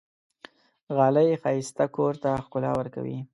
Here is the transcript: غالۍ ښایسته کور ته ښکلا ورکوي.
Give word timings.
غالۍ 0.95 1.29
ښایسته 1.41 1.85
کور 1.95 2.13
ته 2.23 2.29
ښکلا 2.43 2.71
ورکوي. 2.79 3.17